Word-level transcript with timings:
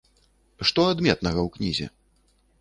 Што 0.69 0.81
адметнага 0.93 1.41
ў 1.47 1.53
кнізе? 1.59 1.87